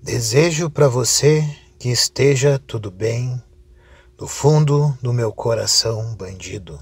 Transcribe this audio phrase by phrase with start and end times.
[0.00, 1.44] Desejo para você
[1.76, 3.42] que esteja tudo bem
[4.18, 6.78] no fundo do meu coração bandido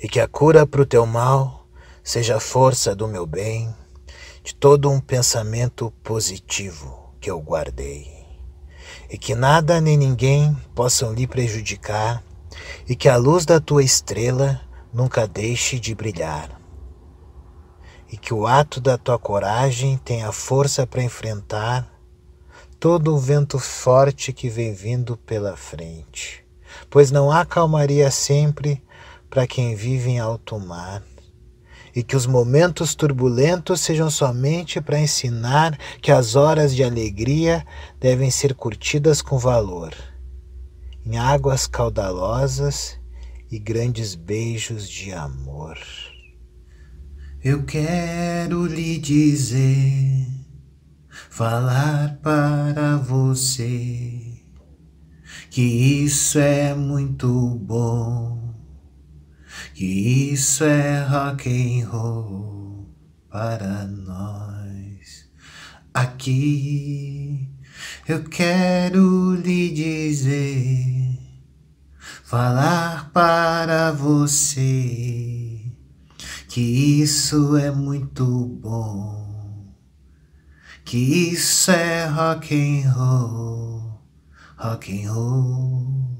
[0.00, 1.66] e que a cura para o teu mal
[2.02, 3.74] seja a força do meu bem,
[4.44, 8.08] de todo um pensamento positivo que eu guardei
[9.10, 12.22] e que nada nem ninguém possam lhe prejudicar
[12.88, 14.60] e que a luz da tua estrela
[14.92, 16.63] nunca deixe de brilhar
[18.10, 21.90] e que o ato da tua coragem tenha força para enfrentar
[22.78, 26.44] todo o vento forte que vem vindo pela frente,
[26.90, 28.82] pois não há calmaria sempre
[29.30, 31.02] para quem vive em alto mar,
[31.96, 37.64] e que os momentos turbulentos sejam somente para ensinar que as horas de alegria
[37.98, 39.94] devem ser curtidas com valor,
[41.06, 42.98] em águas caudalosas
[43.50, 45.78] e grandes beijos de amor.
[47.44, 50.26] Eu quero lhe dizer,
[51.28, 54.40] falar para você
[55.50, 58.54] que isso é muito bom,
[59.74, 62.88] que isso é rock and roll
[63.28, 65.28] para nós.
[65.92, 67.46] Aqui
[68.08, 71.18] eu quero lhe dizer,
[72.24, 75.43] falar para você
[76.54, 78.24] que isso é muito
[78.62, 79.74] bom,
[80.84, 80.96] que
[81.32, 84.00] isso é rock and roll,
[84.56, 86.13] rock and roll.